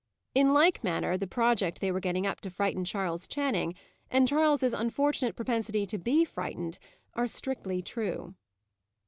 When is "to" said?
2.41-2.49, 5.85-5.99